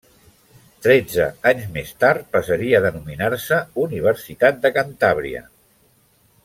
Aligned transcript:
Tretze 0.85 1.27
anys 1.49 1.67
més 1.75 1.91
tard 2.05 2.25
passaria 2.37 2.79
a 2.79 2.83
denominar-se 2.87 3.63
Universitat 3.87 4.61
de 4.65 4.73
Cantàbria. 4.79 5.49